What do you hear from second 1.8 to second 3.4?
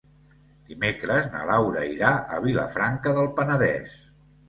irà a Vilafranca del